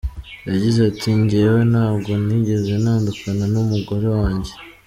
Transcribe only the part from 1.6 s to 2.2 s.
ntabwo